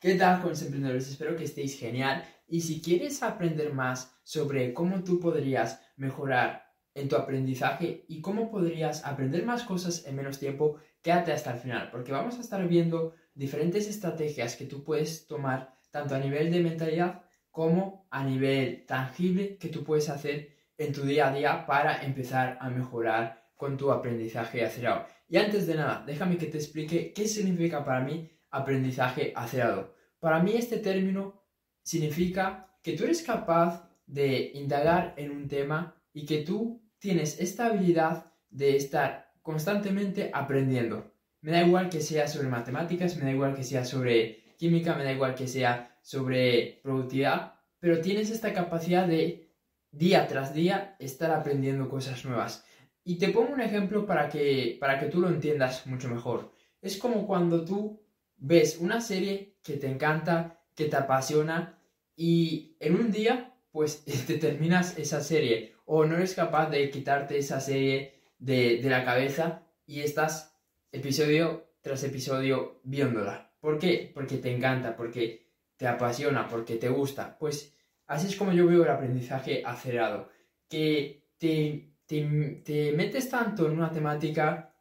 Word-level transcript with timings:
¿Qué 0.00 0.14
tal, 0.14 0.40
jóvenes 0.40 0.62
emprendedores? 0.62 1.10
Espero 1.10 1.36
que 1.36 1.44
estéis 1.44 1.78
genial. 1.78 2.24
Y 2.48 2.62
si 2.62 2.80
quieres 2.80 3.22
aprender 3.22 3.74
más 3.74 4.18
sobre 4.22 4.72
cómo 4.72 5.04
tú 5.04 5.20
podrías 5.20 5.82
mejorar 5.98 6.64
en 6.94 7.10
tu 7.10 7.16
aprendizaje 7.16 8.06
y 8.08 8.22
cómo 8.22 8.50
podrías 8.50 9.04
aprender 9.04 9.44
más 9.44 9.62
cosas 9.62 10.06
en 10.06 10.16
menos 10.16 10.38
tiempo, 10.38 10.78
quédate 11.02 11.32
hasta 11.32 11.52
el 11.52 11.58
final, 11.58 11.90
porque 11.90 12.12
vamos 12.12 12.38
a 12.38 12.40
estar 12.40 12.66
viendo 12.66 13.12
diferentes 13.34 13.88
estrategias 13.88 14.56
que 14.56 14.64
tú 14.64 14.84
puedes 14.84 15.26
tomar 15.26 15.76
tanto 15.90 16.14
a 16.14 16.18
nivel 16.18 16.50
de 16.50 16.60
mentalidad 16.60 17.22
como 17.50 18.08
a 18.10 18.24
nivel 18.24 18.86
tangible 18.86 19.58
que 19.58 19.68
tú 19.68 19.84
puedes 19.84 20.08
hacer 20.08 20.56
en 20.78 20.94
tu 20.94 21.02
día 21.02 21.28
a 21.28 21.34
día 21.34 21.66
para 21.66 22.02
empezar 22.02 22.56
a 22.62 22.70
mejorar 22.70 23.50
con 23.54 23.76
tu 23.76 23.92
aprendizaje 23.92 24.64
acelerado. 24.64 25.04
Y 25.28 25.36
antes 25.36 25.66
de 25.66 25.74
nada, 25.74 26.02
déjame 26.06 26.38
que 26.38 26.46
te 26.46 26.56
explique 26.56 27.12
qué 27.12 27.28
significa 27.28 27.84
para 27.84 28.00
mí 28.00 28.30
aprendizaje 28.50 29.32
acelerado. 29.34 29.94
Para 30.18 30.42
mí 30.42 30.52
este 30.54 30.78
término 30.78 31.42
significa 31.82 32.76
que 32.82 32.96
tú 32.96 33.04
eres 33.04 33.22
capaz 33.22 33.88
de 34.06 34.52
indagar 34.54 35.14
en 35.16 35.30
un 35.30 35.48
tema 35.48 35.96
y 36.12 36.26
que 36.26 36.38
tú 36.38 36.82
tienes 36.98 37.40
esta 37.40 37.66
habilidad 37.66 38.32
de 38.50 38.76
estar 38.76 39.32
constantemente 39.42 40.30
aprendiendo. 40.32 41.14
Me 41.40 41.52
da 41.52 41.62
igual 41.62 41.88
que 41.88 42.00
sea 42.00 42.28
sobre 42.28 42.48
matemáticas, 42.48 43.16
me 43.16 43.24
da 43.24 43.30
igual 43.30 43.54
que 43.54 43.64
sea 43.64 43.84
sobre 43.84 44.54
química, 44.58 44.94
me 44.94 45.04
da 45.04 45.12
igual 45.12 45.34
que 45.34 45.48
sea 45.48 45.98
sobre 46.02 46.80
productividad, 46.82 47.54
pero 47.78 48.00
tienes 48.00 48.30
esta 48.30 48.52
capacidad 48.52 49.06
de 49.06 49.50
día 49.90 50.26
tras 50.26 50.52
día 50.52 50.96
estar 50.98 51.30
aprendiendo 51.30 51.88
cosas 51.88 52.24
nuevas. 52.24 52.64
Y 53.02 53.16
te 53.16 53.28
pongo 53.28 53.54
un 53.54 53.60
ejemplo 53.60 54.04
para 54.04 54.28
que, 54.28 54.76
para 54.78 54.98
que 54.98 55.06
tú 55.06 55.20
lo 55.20 55.28
entiendas 55.28 55.86
mucho 55.86 56.08
mejor. 56.08 56.52
Es 56.82 56.98
como 56.98 57.26
cuando 57.26 57.64
tú 57.64 58.02
ves 58.40 58.78
una 58.78 59.00
serie 59.00 59.54
que 59.62 59.76
te 59.76 59.86
encanta, 59.86 60.60
que 60.74 60.86
te 60.86 60.96
apasiona 60.96 61.78
y 62.16 62.76
en 62.80 62.96
un 62.96 63.12
día 63.12 63.54
pues 63.70 64.04
te 64.26 64.38
terminas 64.38 64.98
esa 64.98 65.20
serie 65.20 65.74
o 65.84 66.04
no 66.04 66.16
eres 66.16 66.34
capaz 66.34 66.70
de 66.70 66.90
quitarte 66.90 67.38
esa 67.38 67.60
serie 67.60 68.14
de, 68.38 68.80
de 68.82 68.90
la 68.90 69.04
cabeza 69.04 69.62
y 69.86 70.00
estás 70.00 70.56
episodio 70.92 71.70
tras 71.80 72.02
episodio 72.04 72.80
viéndola. 72.84 73.52
¿Por 73.60 73.78
qué? 73.78 74.10
Porque 74.14 74.38
te 74.38 74.54
encanta, 74.54 74.96
porque 74.96 75.50
te 75.76 75.86
apasiona, 75.86 76.48
porque 76.48 76.76
te 76.76 76.88
gusta. 76.88 77.38
Pues 77.38 77.74
así 78.06 78.26
es 78.28 78.36
como 78.36 78.52
yo 78.52 78.66
veo 78.66 78.84
el 78.84 78.90
aprendizaje 78.90 79.62
acelerado, 79.64 80.28
que 80.68 81.28
te, 81.38 81.94
te, 82.06 82.92
metes 82.92 83.28
tanto 83.30 83.66
en 83.66 83.72
una 83.72 83.90
temática, 83.90 84.74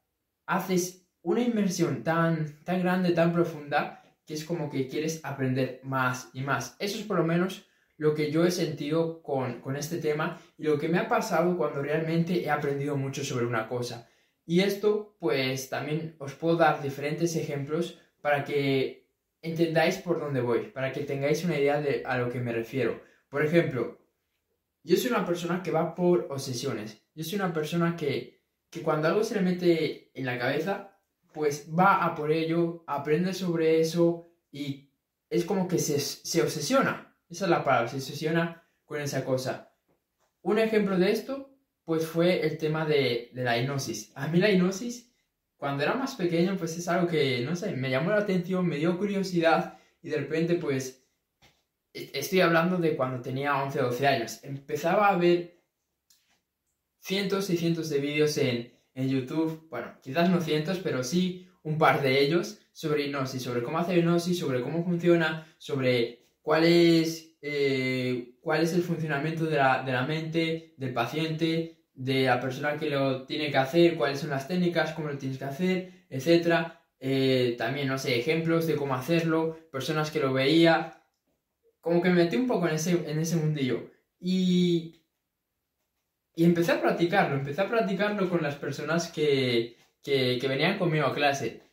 haces 0.46 1.09
una 1.22 1.42
inmersión 1.42 2.04
tan, 2.04 2.64
tan 2.64 2.82
grande, 2.82 3.12
tan 3.12 3.34
profunda, 3.34 4.04
que 4.26 4.34
es 4.34 4.46
como 4.46 4.70
que 4.70 4.88
quieres 4.88 5.22
aprender 5.24 5.80
más 5.84 6.30
y 6.34 6.42
más. 6.42 6.76
Eso 6.80 6.98
es 6.98 7.04
por 7.04 7.18
lo 7.18 7.24
menos 7.24 7.66
lo 7.98 8.14
que 8.14 8.32
yo 8.32 8.46
he 8.46 8.52
sentido 8.52 9.22
con, 9.22 9.60
con 9.60 9.76
este 9.76 9.98
tema 9.98 10.40
y 10.58 10.64
lo 10.64 10.80
que 10.80 10.88
me 10.88 11.00
ha 11.00 11.08
pasado 11.08 11.58
cuando 11.58 11.82
realmente 11.82 12.44
he 12.44 12.50
aprendido 12.50 12.96
mucho 12.96 13.24
sobre 13.24 13.46
una 13.46 13.68
cosa. 13.68 14.08
Y 14.46 14.62
esto, 14.62 15.16
pues 15.20 15.70
también 15.70 16.16
os 16.18 16.34
puedo 16.34 16.56
dar 16.56 16.82
diferentes 16.82 17.36
ejemplos 17.36 18.00
para 18.22 18.44
que 18.44 19.08
entendáis 19.42 19.98
por 19.98 20.20
dónde 20.20 20.42
voy, 20.42 20.68
para 20.72 20.92
que 20.92 21.04
tengáis 21.04 21.44
una 21.44 21.60
idea 21.60 21.82
de 21.82 22.04
a 22.06 22.18
lo 22.18 22.30
que 22.30 22.40
me 22.40 22.54
refiero. 22.54 23.02
Por 23.30 23.46
ejemplo, 23.46 24.00
yo 24.84 24.96
soy 24.96 25.12
una 25.12 25.26
persona 25.26 25.62
que 25.62 25.72
va 25.72 25.94
por 25.94 26.28
obsesiones. 26.30 27.02
Yo 27.14 27.24
soy 27.24 27.36
una 27.36 27.54
persona 27.54 27.96
que, 27.96 28.42
que 28.70 28.82
cuando 28.82 29.08
algo 29.08 29.24
se 29.24 29.36
le 29.36 29.42
mete 29.42 30.12
en 30.18 30.26
la 30.26 30.40
cabeza, 30.40 30.99
pues 31.40 31.70
va 31.74 32.04
a 32.04 32.16
por 32.16 32.34
ello, 32.34 32.84
aprende 32.86 33.34
sobre 33.34 33.80
eso 33.80 34.30
y 34.52 34.92
es 35.30 35.46
como 35.46 35.70
que 35.70 35.80
se, 35.80 35.98
se 35.98 36.42
obsesiona. 36.42 37.16
Esa 37.30 37.46
es 37.46 37.50
la 37.50 37.64
palabra, 37.64 37.88
se 37.88 37.96
obsesiona 37.96 38.68
con 38.84 39.00
esa 39.00 39.24
cosa. 39.24 39.74
Un 40.42 40.60
ejemplo 40.60 41.00
de 41.00 41.14
esto, 41.14 41.50
pues 41.86 42.06
fue 42.06 42.46
el 42.46 42.58
tema 42.58 42.86
de, 42.86 43.32
la 43.36 43.58
hipnosis. 43.58 44.12
A 44.16 44.28
mí 44.28 44.38
la 44.38 44.52
hipnosis 44.52 45.14
cuando 45.56 45.84
era 45.84 45.94
más 45.94 46.16
pequeño, 46.16 46.58
pues 46.58 46.78
es 46.78 46.90
algo 46.90 47.08
que, 47.08 47.40
no 47.46 47.56
sé, 47.56 47.72
me 47.72 47.90
llamó 47.90 48.10
la 48.10 48.18
atención, 48.18 48.68
me 48.68 48.76
dio 48.76 48.98
curiosidad 48.98 49.78
y 50.04 50.10
de 50.10 50.18
repente, 50.18 50.56
pues, 50.56 51.06
e-, 51.94 52.12
estoy 52.16 52.42
hablando 52.42 52.80
de 52.80 52.98
cuando 52.98 53.22
tenía 53.22 53.64
11 53.64 53.80
o 53.80 53.86
12 53.86 54.08
años. 54.08 54.44
Empezaba 54.44 55.08
a 55.08 55.18
ver 55.18 55.58
cientos 57.00 57.50
y 57.50 57.56
cientos 57.56 57.90
de 57.90 58.00
vídeos 58.00 58.38
en, 58.38 58.78
en 59.00 59.10
YouTube, 59.10 59.68
bueno, 59.70 59.94
quizás 60.02 60.30
no 60.30 60.42
cientos, 60.42 60.80
pero 60.80 61.04
sí 61.04 61.48
un 61.64 61.78
par 61.78 62.02
de 62.02 62.22
ellos 62.22 62.60
sobre 62.74 63.06
hipnosis, 63.06 63.42
sobre 63.42 63.64
cómo 63.64 63.80
hacer 63.80 63.98
hipnosis, 63.98 64.38
sobre 64.38 64.62
cómo 64.62 64.84
funciona, 64.84 65.48
sobre 65.58 66.28
cuál 66.42 66.64
es, 66.66 67.36
eh, 67.42 68.36
cuál 68.42 68.62
es 68.62 68.74
el 68.74 68.82
funcionamiento 68.82 69.46
de 69.46 69.58
la, 69.58 69.84
de 69.84 69.92
la 69.92 70.06
mente 70.06 70.74
del 70.78 70.94
paciente, 70.94 71.80
de 71.94 72.24
la 72.24 72.40
persona 72.40 72.78
que 72.78 72.90
lo 72.90 73.24
tiene 73.24 73.52
que 73.52 73.58
hacer, 73.58 73.96
cuáles 73.96 74.20
son 74.20 74.30
las 74.30 74.48
técnicas, 74.48 74.94
cómo 74.94 75.10
lo 75.10 75.18
tienes 75.18 75.38
que 75.38 75.46
hacer, 75.46 75.92
etc. 76.10 76.72
Eh, 77.00 77.56
también, 77.58 77.88
no 77.88 77.98
sé, 77.98 78.18
ejemplos 78.18 78.68
de 78.68 78.76
cómo 78.76 78.96
hacerlo, 78.96 79.58
personas 79.72 80.12
que 80.12 80.20
lo 80.20 80.34
veía. 80.34 81.04
Como 81.82 82.02
que 82.02 82.10
me 82.10 82.24
metí 82.24 82.36
un 82.36 82.48
poco 82.48 82.68
en 82.68 82.76
ese, 82.76 83.10
en 83.10 83.20
ese 83.20 83.38
mundillo. 83.38 83.92
Y, 84.20 84.99
y 86.40 86.46
empecé 86.46 86.72
a 86.72 86.82
practicarlo, 86.82 87.36
empecé 87.36 87.60
a 87.60 87.68
practicarlo 87.68 88.30
con 88.30 88.42
las 88.42 88.56
personas 88.56 89.12
que, 89.12 89.76
que, 90.02 90.40
venían 90.48 90.78
conmigo 90.78 91.06
a 91.06 91.14
clase. 91.14 91.64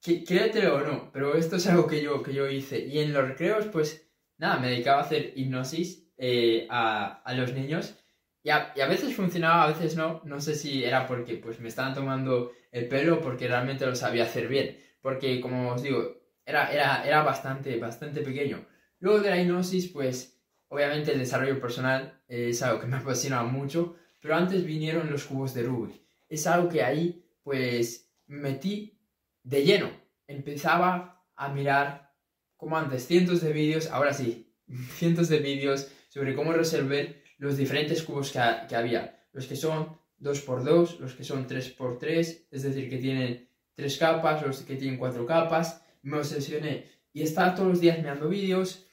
Créetelo 0.00 0.76
o 0.76 0.80
no, 0.82 1.10
pero 1.12 1.34
esto 1.34 1.56
es 1.56 1.66
algo 1.66 1.88
que 1.88 2.00
yo, 2.00 2.22
que 2.22 2.32
yo 2.32 2.48
hice. 2.48 2.86
Y 2.86 3.00
en 3.00 3.12
los 3.12 3.26
recreos, 3.26 3.66
pues 3.66 4.08
nada, 4.38 4.60
me 4.60 4.68
dedicaba 4.68 5.00
a 5.00 5.04
hacer 5.06 5.32
hipnosis 5.34 6.06
eh, 6.18 6.68
a, 6.70 7.20
a 7.24 7.34
los 7.34 7.52
niños 7.52 7.96
y 8.44 8.50
a, 8.50 8.72
veces 8.88 9.12
funcionaba, 9.12 9.64
a 9.64 9.72
veces 9.72 9.96
no. 9.96 10.20
No 10.24 10.40
sé 10.40 10.54
si 10.54 10.84
era 10.84 11.08
porque 11.08 11.34
pues 11.34 11.58
me 11.58 11.68
estaban 11.68 11.92
tomando 11.92 12.52
el 12.70 12.86
pelo 12.86 13.20
porque 13.20 13.48
realmente 13.48 13.86
lo 13.86 13.96
sabía 13.96 14.22
hacer 14.22 14.46
bien. 14.46 14.78
Porque, 15.00 15.40
como 15.40 15.72
os 15.72 15.82
digo, 15.82 16.14
era, 16.46 16.72
era, 16.72 17.04
era 17.04 17.24
bastante, 17.24 17.76
bastante 17.76 18.20
pequeño. 18.20 18.64
Luego 19.00 19.18
de 19.18 19.30
la 19.30 19.42
hipnosis, 19.42 19.88
pues 19.88 20.40
obviamente 20.68 21.10
el 21.10 21.18
desarrollo 21.18 21.60
personal 21.60 22.22
es 22.28 22.62
algo 22.62 22.78
que 22.78 22.86
me 22.86 22.96
apasiona 22.98 23.42
mucho. 23.42 23.96
Pero 24.22 24.36
antes 24.36 24.64
vinieron 24.64 25.10
los 25.10 25.24
cubos 25.24 25.52
de 25.52 25.64
Rubik. 25.64 26.00
Es 26.28 26.46
algo 26.46 26.68
que 26.68 26.82
ahí 26.82 27.28
pues 27.42 28.08
me 28.28 28.50
metí 28.50 28.98
de 29.42 29.64
lleno. 29.64 29.90
Empezaba 30.28 31.26
a 31.34 31.48
mirar, 31.48 32.14
como 32.56 32.78
antes, 32.78 33.04
cientos 33.04 33.40
de 33.40 33.52
vídeos, 33.52 33.88
ahora 33.88 34.14
sí, 34.14 34.54
cientos 34.94 35.28
de 35.28 35.40
vídeos 35.40 35.88
sobre 36.08 36.36
cómo 36.36 36.52
resolver 36.52 37.24
los 37.38 37.56
diferentes 37.56 38.02
cubos 38.04 38.30
que, 38.30 38.38
había. 38.76 39.26
Los 39.32 39.46
que 39.46 39.56
son 39.56 39.98
2x2, 40.20 41.00
los 41.00 41.14
que 41.14 41.24
son 41.24 41.48
3x3, 41.48 42.46
es 42.48 42.62
decir, 42.62 42.88
que 42.88 42.98
tienen 42.98 43.48
3 43.74 43.98
capas, 43.98 44.46
los 44.46 44.60
que 44.60 44.76
tienen 44.76 44.98
4 44.98 45.26
capas. 45.26 45.84
Me 46.02 46.18
obsesioné 46.18 46.86
y 47.12 47.22
estaba 47.22 47.56
todos 47.56 47.70
los 47.70 47.80
días 47.80 47.98
mirando 47.98 48.28
vídeos, 48.28 48.86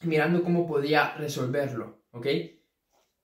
mirando 0.00 0.42
cómo 0.42 0.66
podía 0.66 1.14
resolverlo, 1.16 2.06
¿ok? 2.12 2.26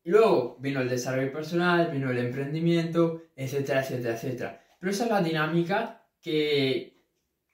Luego 0.04 0.56
vino 0.60 0.80
el 0.80 0.88
desarrollo 0.88 1.32
personal, 1.32 1.90
vino 1.92 2.10
el 2.10 2.18
emprendimiento, 2.18 3.22
etcétera, 3.36 3.80
etcétera, 3.80 4.14
etcétera. 4.14 4.64
Pero 4.78 4.90
esa 4.90 5.04
es 5.04 5.10
la 5.10 5.22
dinámica 5.22 6.06
que, 6.20 7.04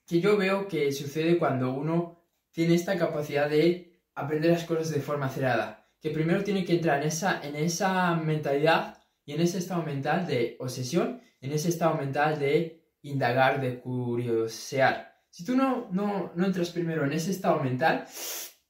que 0.07 0.21
yo 0.21 0.37
veo 0.37 0.67
que 0.67 0.93
sucede 0.93 1.39
cuando 1.39 1.73
uno 1.73 2.25
tiene 2.51 2.75
esta 2.75 2.99
capacidad 2.99 3.51
de 3.51 4.01
aprender 4.15 4.53
las 4.53 4.65
cosas 4.65 4.91
de 4.91 5.01
forma 5.01 5.27
acelerada 5.27 5.79
que 6.01 6.11
primero 6.11 6.45
tiene 6.45 6.65
que 6.65 6.75
entrar 6.75 7.01
en 7.01 7.09
esa, 7.09 7.41
en 7.43 7.57
esa 7.57 8.15
mentalidad 8.15 9.03
y 9.25 9.33
en 9.33 9.41
ese 9.41 9.59
estado 9.59 9.83
mental 9.83 10.27
de 10.27 10.57
obsesión, 10.61 11.21
en 11.41 11.53
ese 11.53 11.69
estado 11.69 11.95
mental 11.97 12.39
de 12.39 12.83
indagar, 13.03 13.61
de 13.61 13.81
curiosear. 13.81 15.17
Si 15.31 15.45
tú 15.45 15.57
no, 15.57 15.89
no, 15.93 16.33
no 16.35 16.47
entras 16.47 16.71
primero 16.71 17.05
en 17.05 17.13
ese 17.13 17.31
estado 17.31 17.63
mental, 17.63 18.07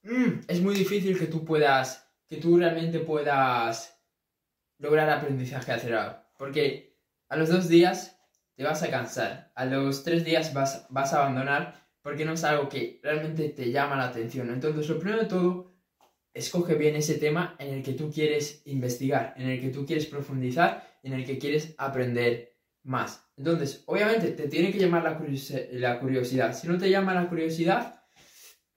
mm, 0.02 0.40
es 0.48 0.60
muy 0.60 0.74
difícil 0.74 1.18
que 1.18 1.26
tú 1.26 1.44
puedas, 1.44 2.07
que 2.28 2.36
tú 2.36 2.58
realmente 2.58 3.00
puedas 3.00 4.00
lograr 4.78 5.10
aprendizaje 5.10 5.72
acelerado. 5.72 6.24
Porque 6.38 6.96
a 7.28 7.36
los 7.36 7.48
dos 7.48 7.68
días 7.68 8.20
te 8.54 8.64
vas 8.64 8.82
a 8.82 8.90
cansar, 8.90 9.52
a 9.54 9.64
los 9.64 10.04
tres 10.04 10.24
días 10.24 10.52
vas, 10.54 10.86
vas 10.90 11.12
a 11.12 11.20
abandonar 11.20 11.88
porque 12.02 12.24
no 12.24 12.32
es 12.32 12.44
algo 12.44 12.68
que 12.68 13.00
realmente 13.02 13.48
te 13.50 13.70
llama 13.70 13.96
la 13.96 14.06
atención. 14.06 14.50
Entonces, 14.50 14.88
lo 14.88 14.98
primero 14.98 15.22
de 15.22 15.28
todo 15.28 15.74
escoge 16.32 16.74
bien 16.74 16.96
ese 16.96 17.14
tema 17.14 17.56
en 17.58 17.74
el 17.74 17.82
que 17.82 17.92
tú 17.92 18.10
quieres 18.10 18.62
investigar, 18.66 19.34
en 19.36 19.48
el 19.48 19.60
que 19.60 19.68
tú 19.70 19.84
quieres 19.84 20.06
profundizar, 20.06 20.98
en 21.02 21.12
el 21.12 21.24
que 21.24 21.38
quieres 21.38 21.74
aprender 21.78 22.56
más. 22.82 23.28
Entonces, 23.36 23.82
obviamente, 23.86 24.30
te 24.30 24.48
tiene 24.48 24.72
que 24.72 24.78
llamar 24.78 25.02
la, 25.02 25.18
curiosidad. 26.00 26.54
Si 26.54 26.66
no 26.66 26.78
te 26.78 26.90
llama 26.90 27.14
la 27.14 27.28
curiosidad, 27.28 27.97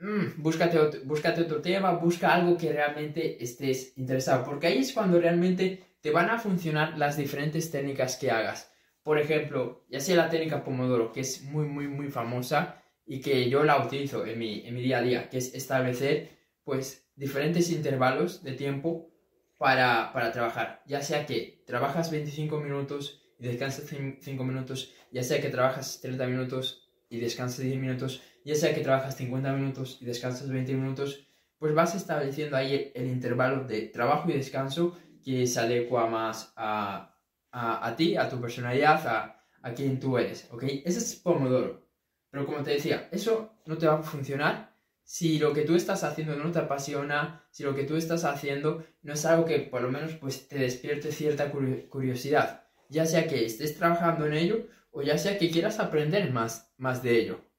mm, 0.02 0.42
búscate, 0.42 0.80
otro, 0.80 1.00
búscate 1.06 1.44
tema, 1.44 1.92
busca 1.94 2.34
algo 2.34 2.58
que 2.58 2.74
realmente 2.74 3.44
estés 3.44 3.98
interesado, 3.98 4.44
porque 4.44 4.68
ahí 4.68 4.80
es 4.80 4.94
cuando 4.94 5.20
realmente 5.20 5.96
te 6.02 6.12
van 6.12 6.30
a 6.30 6.40
funcionar 6.40 6.98
las 6.98 7.18
diferentes 7.18 7.72
técnicas 7.72 8.18
que 8.18 8.32
hagas. 8.32 8.72
Por 9.04 9.20
ejemplo, 9.20 9.86
ya 9.90 10.00
sea 10.00 10.16
la 10.16 10.30
técnica 10.30 10.64
Pomodoro, 10.64 11.12
que 11.12 11.22
es 11.22 11.44
muy, 11.44 11.66
muy, 11.66 11.88
muy 11.88 12.10
famosa, 12.10 12.82
y 13.06 13.20
que 13.20 13.50
yo 13.50 13.64
la 13.64 13.84
utilizo 13.84 14.26
en 14.26 14.40
mi, 14.40 14.66
en 14.66 14.74
mi 14.76 14.82
día 14.82 15.00
a 15.00 15.02
día, 15.02 15.30
que 15.30 15.38
es 15.38 15.54
establecer 15.54 16.30
pues 16.64 17.10
diferentes 17.16 17.72
intervalos 17.72 18.44
de 18.44 18.54
tiempo 18.54 19.12
para, 19.58 20.12
para 20.14 20.32
trabajar. 20.32 20.82
Ya 20.88 21.02
sea 21.02 21.26
que 21.26 21.64
trabajas 21.68 22.12
25 22.12 22.60
minutos 22.60 23.22
y 23.40 23.48
descansas 23.48 23.86
5 24.22 24.44
minutos, 24.44 24.94
ya 25.12 25.24
sea 25.24 25.42
que 25.42 25.50
trabajas 25.50 26.00
30 26.02 26.26
minutos 26.28 26.90
y 27.10 27.20
descansas 27.20 27.66
10 27.66 27.80
minutos, 27.80 28.22
ya 28.44 28.56
sea 28.56 28.74
que 28.74 28.82
trabajas 28.82 29.16
50 29.18 29.54
minutos 29.54 29.98
y 30.02 30.06
descansas 30.06 30.50
20 30.50 30.74
minutos, 30.74 31.28
pues 31.58 31.74
vas 31.76 31.96
estableciendo 31.96 32.58
ahí 32.58 32.92
el, 32.96 33.08
intervalo 33.08 33.66
de 33.66 33.84
trabajo 33.88 34.30
y 34.30 34.34
descanso 34.34 34.98
que 35.24 35.46
se 35.46 35.60
adecua 35.60 36.08
más 36.08 36.54
a, 36.56 37.16
a, 37.52 37.88
a 37.88 37.96
ti, 37.96 38.18
a 38.18 38.30
tu 38.30 38.42
personalidad, 38.42 39.06
a, 39.08 39.46
a 39.62 39.74
quien 39.74 40.00
tú 40.00 40.18
eres, 40.18 40.48
¿ok? 40.52 40.64
Ese 40.86 41.00
es 41.00 41.16
Pomodoro. 41.16 41.88
Pero 42.32 42.46
como 42.46 42.64
te 42.64 42.72
decía, 42.72 43.10
eso 43.12 43.54
no 43.66 43.78
te 43.78 43.88
va 43.88 43.96
a 43.96 44.04
funcionar 44.04 44.72
si 45.04 45.40
lo 45.40 45.54
que 45.54 45.64
tú 45.64 45.76
estás 45.76 46.04
haciendo 46.04 46.36
no 46.36 46.52
te 46.52 46.60
apasiona, 46.60 47.44
si 47.52 47.64
lo 47.64 47.76
que 47.76 47.84
tú 47.84 47.98
estás 47.98 48.24
haciendo 48.24 48.86
no 49.02 49.14
es 49.14 49.26
algo 49.26 49.46
que 49.46 49.60
por 49.60 49.82
lo 49.82 49.92
menos 49.92 50.14
pues 50.14 50.48
te 50.48 50.58
despierte 50.58 51.12
cierta 51.12 51.52
curiosidad, 51.52 52.64
ya 52.90 53.06
sea 53.06 53.28
que 53.28 53.46
estés 53.46 53.78
trabajando 53.78 54.26
en 54.26 54.34
ello 54.34 54.68
o 54.92 55.02
ya 55.02 55.18
sea 55.18 55.38
que 55.38 55.52
quieras 55.52 55.80
aprender 55.80 56.32
más, 56.32 56.74
más 56.78 57.04
de 57.04 57.20
ello. 57.20 57.51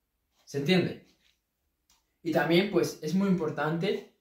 ¿Se 0.53 0.59
entiende? 0.59 1.07
Y 2.23 2.31
también 2.31 2.71
pues 2.71 2.99
es 3.01 3.15
muy 3.15 3.29
importante 3.29 4.13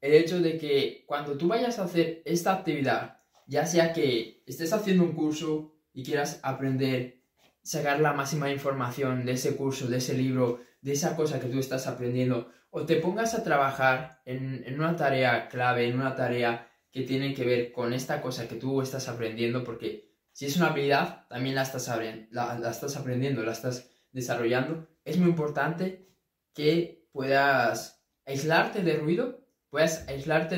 el 0.00 0.14
hecho 0.14 0.40
de 0.40 0.58
que 0.58 1.04
cuando 1.06 1.38
tú 1.38 1.46
vayas 1.46 1.78
a 1.78 1.84
hacer 1.84 2.22
esta 2.24 2.54
actividad, 2.54 3.20
ya 3.46 3.66
sea 3.66 3.92
que 3.92 4.42
estés 4.46 4.72
haciendo 4.72 5.04
un 5.04 5.12
curso 5.12 5.76
y 5.92 6.02
quieras 6.02 6.40
aprender, 6.42 7.20
sacar 7.62 8.00
la 8.00 8.12
máxima 8.14 8.50
información 8.50 9.24
de 9.24 9.34
ese 9.34 9.54
curso, 9.54 9.86
de 9.86 9.98
ese 9.98 10.14
libro, 10.14 10.60
de 10.80 10.90
esa 10.90 11.14
cosa 11.14 11.38
que 11.38 11.46
tú 11.46 11.60
estás 11.60 11.86
aprendiendo, 11.86 12.50
o 12.70 12.84
te 12.84 12.96
pongas 12.96 13.36
a 13.36 13.44
trabajar 13.44 14.22
en, 14.24 14.64
una 14.74 14.96
tarea 14.96 15.46
clave, 15.46 15.86
en 15.86 16.00
una 16.00 16.16
tarea 16.16 16.68
que 16.90 17.02
tiene 17.02 17.32
que 17.32 17.44
ver 17.44 17.70
con 17.70 17.92
esta 17.92 18.20
cosa 18.20 18.48
que 18.48 18.56
tú 18.56 18.82
estás 18.82 19.06
aprendiendo, 19.08 19.62
porque 19.62 20.10
si 20.32 20.46
es 20.46 20.56
una 20.56 20.70
habilidad, 20.70 21.28
también 21.28 21.54
la 21.54 21.62
estás, 21.62 21.88
aprendiendo, 21.88 23.44
la 23.44 23.52
estás 23.52 23.88
desarrollando, 24.10 24.88
es 25.06 25.18
muy 25.18 25.30
importante 25.30 26.10
que 26.52 27.06
puedas 27.12 28.04
aislarte 28.26 28.82
de 28.82 28.96
ruido, 28.96 29.46
puedas 29.70 30.06
aislarte 30.08 30.56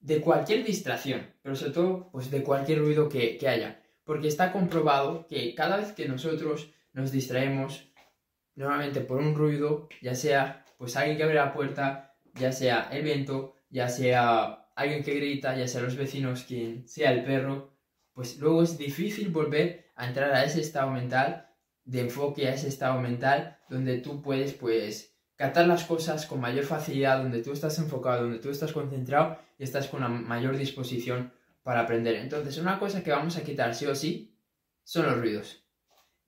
de, 0.00 0.20
cualquier 0.20 0.64
distracción, 0.64 1.34
pero 1.42 1.56
sobre 1.56 1.72
todo 1.72 2.10
pues 2.12 2.30
de 2.30 2.42
cualquier 2.42 2.80
ruido 2.80 3.08
que, 3.08 3.38
que 3.38 3.48
haya, 3.48 3.82
porque 4.04 4.28
está 4.28 4.52
comprobado 4.52 5.26
que 5.26 5.54
cada 5.54 5.78
vez 5.78 5.92
que 5.92 6.06
nosotros 6.06 6.72
nos 6.92 7.10
distraemos, 7.10 7.90
normalmente 8.54 9.00
por 9.00 9.18
un 9.18 9.34
ruido, 9.34 9.88
ya 10.02 10.14
sea 10.14 10.66
pues 10.76 10.96
alguien 10.96 11.16
que 11.16 11.24
abre 11.24 11.36
la 11.36 11.52
puerta, 11.52 12.14
ya 12.34 12.52
sea 12.52 12.88
el 12.92 13.02
viento, 13.02 13.54
ya 13.70 13.88
sea 13.88 14.68
alguien 14.76 15.02
que 15.02 15.14
grita, 15.14 15.56
ya 15.56 15.66
sea 15.66 15.80
los 15.80 15.96
vecinos, 15.96 16.44
quien 16.44 16.86
sea 16.86 17.12
el 17.12 17.24
perro, 17.24 17.72
pues 18.12 18.38
luego 18.38 18.62
es 18.62 18.76
difícil 18.76 19.30
volver 19.30 19.90
a 19.94 20.06
entrar 20.06 20.32
a 20.32 20.44
ese 20.44 20.60
estado 20.60 20.90
mental, 20.90 21.49
de 21.84 22.00
enfoque 22.00 22.48
a 22.48 22.54
ese 22.54 22.68
estado 22.68 23.00
mental, 23.00 23.58
donde 23.68 23.98
tú 23.98 24.22
puedes 24.22 24.52
pues 24.54 25.14
captar 25.36 25.66
las 25.66 25.84
cosas 25.84 26.26
con 26.26 26.40
mayor 26.40 26.64
facilidad, 26.64 27.22
donde 27.22 27.42
tú 27.42 27.52
estás 27.52 27.78
enfocado, 27.78 28.22
donde 28.22 28.38
tú 28.38 28.50
estás 28.50 28.72
concentrado 28.72 29.38
y 29.58 29.64
estás 29.64 29.88
con 29.88 30.04
una 30.04 30.08
mayor 30.08 30.56
disposición 30.56 31.32
para 31.62 31.80
aprender. 31.80 32.16
Entonces, 32.16 32.58
una 32.58 32.78
cosa 32.78 33.02
que 33.02 33.10
vamos 33.10 33.36
a 33.36 33.42
quitar 33.42 33.74
sí 33.74 33.86
o 33.86 33.94
sí 33.94 34.36
son 34.84 35.06
los 35.06 35.18
ruidos 35.18 35.60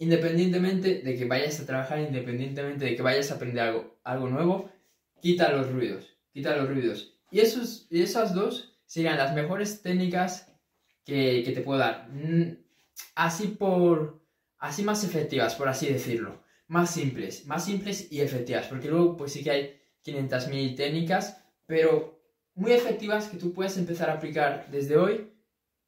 independientemente 0.02 1.00
de 1.02 1.16
que 1.16 1.26
vayas 1.26 1.60
a 1.60 1.66
trabajar, 1.66 2.00
independientemente 2.00 2.86
de 2.86 2.96
que 2.96 3.02
vayas 3.02 3.30
a 3.30 3.36
aprender 3.36 3.62
algo, 3.62 4.00
algo 4.02 4.28
nuevo, 4.28 4.68
quita 5.20 5.52
los 5.52 5.70
ruidos, 5.70 6.16
quita 6.32 6.56
los 6.56 6.68
ruidos. 6.68 7.14
Y, 7.30 7.38
esos, 7.38 7.86
y 7.88 8.02
esas 8.02 8.34
dos 8.34 8.76
serían 8.84 9.16
las 9.16 9.32
mejores 9.32 9.80
técnicas 9.80 10.52
que, 11.04 11.44
que 11.44 11.52
te 11.52 11.60
puedo 11.60 11.78
dar. 11.78 12.08
Mm, 12.10 12.58
así 13.14 13.46
por, 13.46 14.21
así 14.62 14.84
más 14.84 15.04
efectivas, 15.04 15.56
por 15.56 15.68
así 15.68 15.86
decirlo. 15.92 16.42
Más 16.68 16.94
simples, 16.94 17.46
más 17.46 17.64
simples 17.64 18.10
y 18.10 18.20
efectivas, 18.20 18.66
porque 18.68 18.88
luego 18.88 19.16
pues 19.16 19.32
sí 19.32 19.42
que 19.42 19.50
hay 19.50 19.80
500.000 20.06 20.76
técnicas, 20.76 21.44
pero 21.66 22.22
muy 22.54 22.72
efectivas 22.72 23.28
que 23.28 23.36
tú 23.36 23.52
puedes 23.52 23.76
empezar 23.76 24.08
a 24.08 24.14
aplicar 24.14 24.68
desde 24.70 24.96
hoy. 24.96 25.32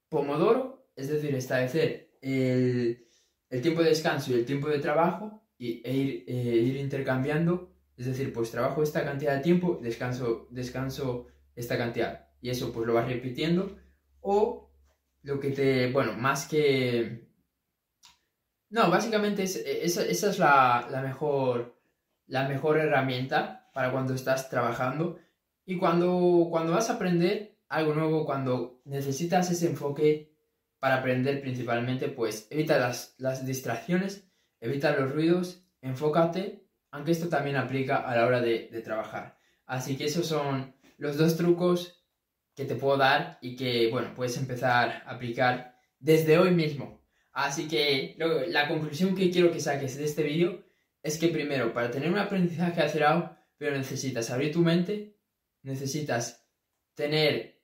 Pomodoro, 0.09 0.88
es 0.97 1.09
decir, 1.09 1.35
establecer 1.35 2.19
el, 2.21 3.06
el 3.49 3.62
tiempo 3.62 3.82
de 3.82 3.91
descanso 3.91 4.32
y 4.32 4.35
el 4.35 4.44
tiempo 4.44 4.69
de 4.69 4.81
trabajo 4.81 5.43
y, 5.56 5.81
e 5.85 5.97
ir, 5.97 6.25
eh, 6.26 6.56
ir 6.56 6.76
intercambiando. 6.76 7.73
Es 7.97 8.06
decir, 8.06 8.32
pues 8.32 8.50
trabajo 8.50 8.82
esta 8.82 9.05
cantidad 9.05 9.37
de 9.37 9.43
tiempo, 9.43 9.79
descanso, 9.81 10.49
descanso 10.50 11.29
esta 11.55 11.79
cantidad. 11.79 12.29
Y 12.41 12.50
eso 12.50 12.73
pues 12.73 12.87
lo 12.87 12.94
vas 12.94 13.09
repitiendo. 13.09 13.76
O 14.21 14.69
lo 15.23 15.38
que 15.38 15.50
te, 15.50 15.93
bueno, 15.93 16.15
más 16.15 16.49
que... 16.49 17.32
No, 18.75 18.91
básicamente 18.91 19.44
es, 19.44 19.55
esa, 19.55 20.03
es 20.03 20.38
la, 20.41 21.00
mejor, 21.00 22.76
herramienta 22.76 23.71
para 23.73 23.93
cuando 23.93 24.15
estás 24.15 24.50
trabajando. 24.50 25.21
Y 25.65 25.76
cuando, 25.76 26.50
vas 26.50 26.91
a 26.91 26.94
aprender 26.94 27.56
algo 27.69 27.94
nuevo, 27.94 28.26
cuando 28.26 28.81
necesitas 28.85 29.49
ese 29.53 29.69
enfoque 29.69 30.35
para 30.81 30.97
aprender 30.97 31.41
principalmente, 31.41 32.09
pues 32.09 32.49
evita 32.50 32.76
las, 32.81 33.15
las 33.19 33.47
distracciones, 33.47 34.26
evita 34.59 34.91
los 34.97 35.12
ruidos, 35.12 35.65
enfócate, 35.81 36.67
aunque 36.91 37.12
esto 37.12 37.29
también 37.29 37.55
aplica 37.55 37.99
a 37.99 38.17
la 38.17 38.26
hora 38.26 38.41
de, 38.41 38.71
de 38.73 38.81
trabajar. 38.81 39.38
Así 39.67 39.97
que 39.97 40.06
esos 40.06 40.26
son 40.26 40.75
los 40.99 41.17
dos 41.17 41.37
trucos 41.37 42.05
que 42.56 42.65
te 42.65 42.75
puedo 42.75 42.97
dar 42.97 43.38
y 43.41 43.55
que, 43.55 43.88
bueno, 43.93 44.15
puedes 44.17 44.37
empezar 44.37 45.05
a 45.06 45.12
aplicar 45.12 45.79
desde 46.00 46.38
hoy 46.38 46.50
mismo. 46.50 47.03
Así 47.34 47.66
que 47.66 48.14
la 48.48 48.69
conclusión 48.69 49.16
que 49.16 49.31
quiero 49.31 49.50
que 49.50 49.60
saques 49.60 49.98
de 49.98 50.04
este 50.04 50.22
vídeo 50.22 50.64
es 51.02 51.19
que 51.19 51.28
primero, 51.28 51.75
para 51.75 51.90
tener 51.90 52.10
un 52.10 52.19
aprendizaje 52.19 52.81
acelerado, 52.81 53.36
pero 53.58 53.76
necesitas 53.76 54.31
abrir 54.31 54.52
tu 54.52 54.60
mente, 54.60 55.16
necesitas 55.62 56.46
tener 56.94 57.60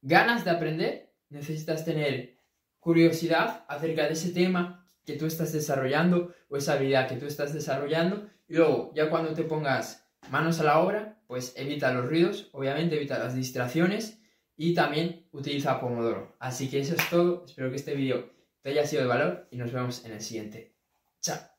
ganas 0.00 0.44
de 0.44 0.50
aprender, 0.50 1.14
necesitas 1.28 1.84
tener 1.84 2.38
curiosidad 2.80 3.64
acerca 3.68 4.06
de 4.06 4.14
ese 4.14 4.30
tema 4.30 4.88
que 5.04 5.16
tú 5.16 5.26
estás 5.26 5.52
desarrollando 5.52 6.34
o 6.48 6.56
esa 6.56 6.72
habilidad 6.72 7.06
que 7.06 7.16
tú 7.16 7.26
estás 7.26 7.52
desarrollando. 7.52 8.30
Y 8.48 8.54
luego, 8.54 8.92
ya 8.94 9.10
cuando 9.10 9.34
te 9.34 9.44
pongas 9.44 10.08
manos 10.30 10.58
a 10.58 10.64
la 10.64 10.80
obra, 10.80 11.22
pues 11.26 11.52
evita 11.56 11.92
los 11.92 12.06
ruidos, 12.06 12.48
obviamente 12.52 12.96
evita 12.96 13.18
las 13.18 13.34
distracciones 13.34 14.20
y 14.56 14.74
también 14.74 15.28
utiliza 15.32 15.80
Pomodoro. 15.80 16.34
Así 16.38 16.70
que 16.70 16.80
eso 16.80 16.94
es 16.94 17.10
todo. 17.10 17.44
Espero 17.44 17.68
que 17.70 17.76
este 17.76 17.94
vídeo 17.94 18.30
te 18.62 18.70
haya 18.70 18.86
sido 18.86 19.02
de 19.02 19.08
valor 19.08 19.48
y 19.50 19.56
nos 19.56 19.72
vemos 19.72 20.04
en 20.04 20.12
el 20.12 20.20
siguiente. 20.20 20.76
Chao. 21.20 21.51